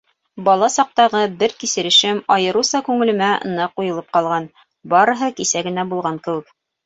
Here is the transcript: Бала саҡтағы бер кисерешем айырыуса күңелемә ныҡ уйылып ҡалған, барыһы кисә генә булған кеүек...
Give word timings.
Бала 0.45 0.67
саҡтағы 0.75 1.19
бер 1.41 1.51
кисерешем 1.63 2.21
айырыуса 2.37 2.81
күңелемә 2.89 3.29
ныҡ 3.59 3.83
уйылып 3.83 4.09
ҡалған, 4.17 4.49
барыһы 4.95 5.33
кисә 5.41 5.63
генә 5.71 5.85
булған 5.93 6.19
кеүек... 6.29 6.53